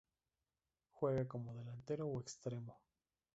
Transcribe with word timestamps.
Juega 0.89 1.27
como 1.27 1.53
delantero 1.53 2.03
o 2.07 2.19
extremo. 2.23 2.73